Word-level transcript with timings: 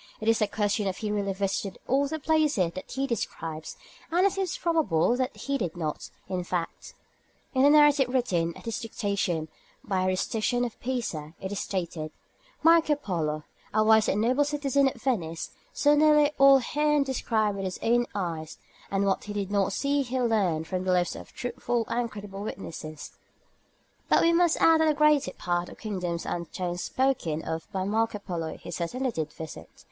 It 0.19 0.27
is 0.27 0.41
a 0.41 0.47
question 0.47 0.87
if 0.87 0.97
he 0.97 1.11
really 1.11 1.31
visited 1.31 1.77
all 1.87 2.07
the 2.07 2.17
places 2.17 2.71
that 2.73 2.89
he 2.89 3.05
describes, 3.05 3.77
and 4.11 4.25
it 4.25 4.31
seems 4.31 4.57
probable 4.57 5.15
that 5.15 5.37
he 5.37 5.59
did 5.59 5.77
not; 5.77 6.09
in 6.27 6.43
fact, 6.43 6.95
in 7.53 7.61
the 7.61 7.69
narrative 7.69 8.09
written 8.11 8.57
at 8.57 8.65
his 8.65 8.79
dictation 8.79 9.47
by 9.83 10.07
Rusticien 10.07 10.65
of 10.65 10.79
Pisa 10.79 11.35
it 11.39 11.51
is 11.51 11.59
stated 11.59 12.11
"Marco 12.63 12.95
Polo, 12.95 13.43
a 13.75 13.83
wise 13.83 14.09
and 14.09 14.21
noble 14.21 14.43
citizen 14.43 14.87
of 14.87 14.99
Venice, 14.99 15.51
saw 15.71 15.93
nearly 15.93 16.31
all 16.39 16.57
herein 16.57 17.03
described 17.03 17.55
with 17.57 17.65
his 17.65 17.77
own 17.83 18.07
eyes, 18.15 18.57
and 18.89 19.05
what 19.05 19.25
he 19.25 19.33
did 19.33 19.51
not 19.51 19.71
see 19.71 20.01
he 20.01 20.19
learnt 20.19 20.65
from 20.65 20.83
the 20.83 20.91
lips 20.93 21.15
of 21.15 21.31
truthful 21.31 21.85
and 21.89 22.09
credible 22.09 22.41
witnesses;" 22.41 23.11
but 24.09 24.23
we 24.23 24.33
must 24.33 24.57
add 24.59 24.81
that 24.81 24.87
the 24.87 24.95
greater 24.95 25.31
part 25.33 25.69
of 25.69 25.75
the 25.75 25.81
kingdoms 25.83 26.25
and 26.25 26.51
towns 26.51 26.83
spoken 26.83 27.43
of 27.43 27.71
by 27.71 27.83
Marco 27.83 28.17
Polo 28.17 28.57
he 28.57 28.71
certainly 28.71 29.11
did 29.11 29.31
visit. 29.31 29.69